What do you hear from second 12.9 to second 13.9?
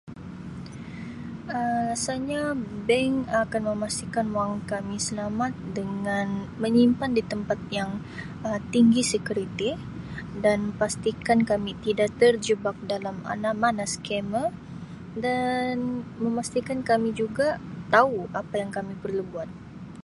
dalam mana-mana